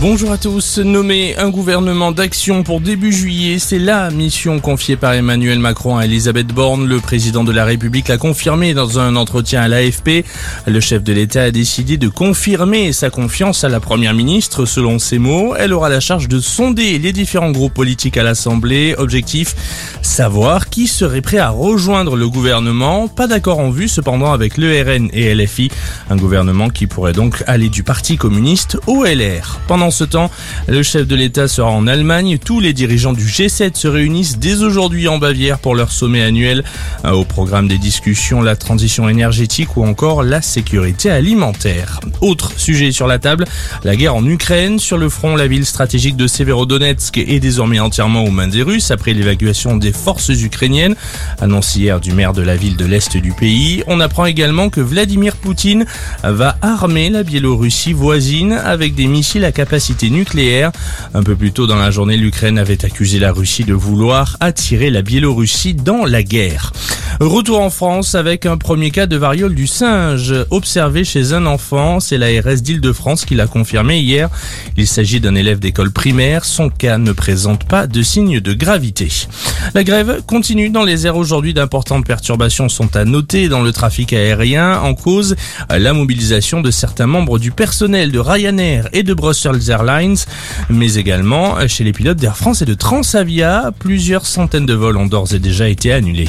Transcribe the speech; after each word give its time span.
Bonjour 0.00 0.32
à 0.32 0.38
tous. 0.38 0.78
Nommer 0.78 1.36
un 1.36 1.50
gouvernement 1.50 2.10
d'action 2.10 2.62
pour 2.62 2.80
début 2.80 3.12
juillet, 3.12 3.58
c'est 3.58 3.78
la 3.78 4.10
mission 4.10 4.58
confiée 4.58 4.96
par 4.96 5.12
Emmanuel 5.12 5.58
Macron 5.58 5.98
à 5.98 6.06
Elisabeth 6.06 6.46
Borne. 6.46 6.86
Le 6.86 7.00
président 7.00 7.44
de 7.44 7.52
la 7.52 7.66
République 7.66 8.08
l'a 8.08 8.16
confirmé 8.16 8.72
dans 8.72 8.98
un 8.98 9.14
entretien 9.14 9.60
à 9.60 9.68
l'AFP. 9.68 10.24
Le 10.66 10.80
chef 10.80 11.02
de 11.02 11.12
l'État 11.12 11.42
a 11.42 11.50
décidé 11.50 11.98
de 11.98 12.08
confirmer 12.08 12.94
sa 12.94 13.10
confiance 13.10 13.62
à 13.62 13.68
la 13.68 13.78
première 13.78 14.14
ministre. 14.14 14.64
Selon 14.64 14.98
ses 14.98 15.18
mots, 15.18 15.54
elle 15.54 15.74
aura 15.74 15.90
la 15.90 16.00
charge 16.00 16.28
de 16.28 16.40
sonder 16.40 16.98
les 16.98 17.12
différents 17.12 17.50
groupes 17.50 17.74
politiques 17.74 18.16
à 18.16 18.22
l'Assemblée. 18.22 18.94
Objectif, 18.96 19.54
savoir 20.00 20.70
qui 20.70 20.86
serait 20.86 21.20
prêt 21.20 21.36
à 21.36 21.50
rejoindre 21.50 22.16
le 22.16 22.26
gouvernement. 22.26 23.06
Pas 23.06 23.26
d'accord 23.26 23.58
en 23.58 23.68
vue 23.68 23.88
cependant 23.88 24.32
avec 24.32 24.56
le 24.56 24.80
RN 24.80 25.10
et 25.12 25.34
LFI. 25.34 25.70
Un 26.08 26.16
gouvernement 26.16 26.70
qui 26.70 26.86
pourrait 26.86 27.12
donc 27.12 27.44
aller 27.46 27.68
du 27.68 27.82
Parti 27.82 28.16
communiste 28.16 28.78
au 28.86 29.04
LR. 29.04 29.60
Pendant 29.68 29.89
ce 29.90 30.04
temps, 30.04 30.30
le 30.68 30.82
chef 30.82 31.06
de 31.06 31.14
l'État 31.16 31.48
sera 31.48 31.70
en 31.70 31.86
Allemagne. 31.86 32.38
Tous 32.38 32.60
les 32.60 32.72
dirigeants 32.72 33.12
du 33.12 33.24
G7 33.24 33.76
se 33.76 33.88
réunissent 33.88 34.38
dès 34.38 34.62
aujourd'hui 34.62 35.08
en 35.08 35.18
Bavière 35.18 35.58
pour 35.58 35.74
leur 35.74 35.90
sommet 35.90 36.22
annuel. 36.22 36.64
Euh, 37.04 37.10
au 37.10 37.24
programme 37.24 37.68
des 37.68 37.78
discussions, 37.78 38.42
la 38.42 38.56
transition 38.56 39.08
énergétique 39.08 39.76
ou 39.76 39.84
encore 39.84 40.22
la 40.22 40.42
sécurité 40.42 41.10
alimentaire. 41.10 42.00
Autre 42.20 42.52
sujet 42.56 42.92
sur 42.92 43.06
la 43.06 43.18
table, 43.18 43.46
la 43.84 43.96
guerre 43.96 44.14
en 44.14 44.24
Ukraine. 44.26 44.78
Sur 44.78 44.98
le 44.98 45.08
front, 45.08 45.36
la 45.36 45.46
ville 45.46 45.66
stratégique 45.66 46.16
de 46.16 46.26
Severodonetsk 46.26 47.18
est 47.18 47.40
désormais 47.40 47.80
entièrement 47.80 48.24
aux 48.24 48.30
mains 48.30 48.48
des 48.48 48.62
Russes 48.62 48.90
après 48.90 49.12
l'évacuation 49.12 49.76
des 49.76 49.92
forces 49.92 50.28
ukrainiennes, 50.28 50.94
annonce 51.40 51.74
hier 51.76 52.00
du 52.00 52.12
maire 52.12 52.32
de 52.32 52.42
la 52.42 52.56
ville 52.56 52.76
de 52.76 52.84
l'Est 52.84 53.16
du 53.16 53.32
pays. 53.32 53.82
On 53.86 54.00
apprend 54.00 54.26
également 54.26 54.70
que 54.70 54.80
Vladimir 54.80 55.36
Poutine 55.36 55.84
va 56.22 56.56
armer 56.62 57.10
la 57.10 57.22
Biélorussie 57.22 57.92
voisine 57.92 58.52
avec 58.52 58.94
des 58.94 59.06
missiles 59.06 59.44
à 59.44 59.52
capacité 59.52 59.79
nucléaire. 60.10 60.72
Un 61.14 61.22
peu 61.22 61.36
plus 61.36 61.52
tôt 61.52 61.66
dans 61.66 61.76
la 61.76 61.90
journée, 61.90 62.16
l'Ukraine 62.16 62.58
avait 62.58 62.84
accusé 62.84 63.18
la 63.18 63.32
Russie 63.32 63.64
de 63.64 63.74
vouloir 63.74 64.36
attirer 64.40 64.90
la 64.90 65.02
Biélorussie 65.02 65.74
dans 65.74 66.04
la 66.04 66.22
guerre. 66.22 66.72
Retour 67.20 67.60
en 67.60 67.68
France 67.68 68.14
avec 68.14 68.46
un 68.46 68.56
premier 68.56 68.90
cas 68.90 69.04
de 69.04 69.14
variole 69.14 69.54
du 69.54 69.66
singe 69.66 70.34
observé 70.48 71.04
chez 71.04 71.34
un 71.34 71.44
enfant. 71.44 72.00
C'est 72.00 72.16
l'ARS 72.16 72.62
d'Île-de-France 72.62 73.26
qui 73.26 73.34
l'a 73.34 73.46
confirmé 73.46 73.98
hier. 73.98 74.30
Il 74.78 74.86
s'agit 74.86 75.20
d'un 75.20 75.34
élève 75.34 75.58
d'école 75.58 75.90
primaire. 75.90 76.46
Son 76.46 76.70
cas 76.70 76.96
ne 76.96 77.12
présente 77.12 77.64
pas 77.64 77.86
de 77.86 78.00
signe 78.00 78.40
de 78.40 78.54
gravité. 78.54 79.10
La 79.74 79.84
grève 79.84 80.22
continue 80.26 80.70
dans 80.70 80.82
les 80.82 81.06
airs 81.06 81.18
aujourd'hui. 81.18 81.52
D'importantes 81.52 82.06
perturbations 82.06 82.70
sont 82.70 82.96
à 82.96 83.04
noter 83.04 83.50
dans 83.50 83.60
le 83.60 83.70
trafic 83.70 84.14
aérien. 84.14 84.80
En 84.80 84.94
cause, 84.94 85.36
la 85.68 85.92
mobilisation 85.92 86.62
de 86.62 86.70
certains 86.70 87.06
membres 87.06 87.38
du 87.38 87.50
personnel 87.50 88.12
de 88.12 88.18
Ryanair 88.18 88.88
et 88.94 89.02
de 89.02 89.12
Brussels 89.12 89.68
Airlines, 89.68 90.16
mais 90.70 90.94
également 90.94 91.68
chez 91.68 91.84
les 91.84 91.92
pilotes 91.92 92.16
d'Air 92.16 92.38
France 92.38 92.62
et 92.62 92.66
de 92.66 92.72
Transavia. 92.72 93.72
Plusieurs 93.78 94.24
centaines 94.24 94.64
de 94.64 94.72
vols 94.72 94.96
ont 94.96 95.06
d'ores 95.06 95.34
et 95.34 95.38
déjà 95.38 95.68
été 95.68 95.92
annulés 95.92 96.28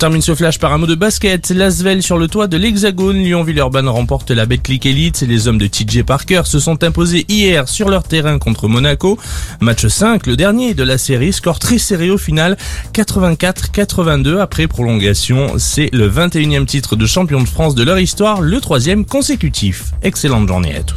termine 0.00 0.22
ce 0.22 0.34
flash 0.34 0.58
par 0.58 0.72
un 0.72 0.78
mot 0.78 0.86
de 0.86 0.94
basket. 0.94 1.50
L'Asvel 1.50 2.02
sur 2.02 2.16
le 2.16 2.26
toit 2.26 2.46
de 2.46 2.56
l'Hexagone. 2.56 3.18
Lyon-Villeurbanne 3.18 3.86
remporte 3.86 4.30
la 4.30 4.46
Betclic 4.46 4.86
Elite. 4.86 5.20
Les 5.28 5.46
hommes 5.46 5.58
de 5.58 5.66
TJ 5.66 6.04
Parker 6.04 6.40
se 6.46 6.58
sont 6.58 6.82
imposés 6.82 7.26
hier 7.28 7.68
sur 7.68 7.90
leur 7.90 8.04
terrain 8.04 8.38
contre 8.38 8.66
Monaco. 8.66 9.18
Match 9.60 9.86
5, 9.86 10.26
le 10.26 10.36
dernier 10.36 10.72
de 10.72 10.84
la 10.84 10.96
série. 10.96 11.34
Score 11.34 11.58
très 11.58 11.76
serré 11.76 12.08
au 12.08 12.16
final. 12.16 12.56
84-82 12.94 14.38
après 14.38 14.68
prolongation. 14.68 15.58
C'est 15.58 15.90
le 15.92 16.08
21e 16.08 16.64
titre 16.64 16.96
de 16.96 17.04
champion 17.04 17.42
de 17.42 17.48
France 17.48 17.74
de 17.74 17.82
leur 17.82 17.98
histoire, 17.98 18.40
le 18.40 18.58
troisième 18.58 19.04
consécutif. 19.04 19.92
Excellente 20.02 20.48
journée 20.48 20.76
à 20.76 20.82
tous. 20.82 20.88